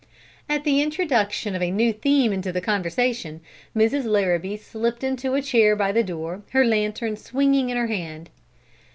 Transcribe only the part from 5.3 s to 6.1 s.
a chair by the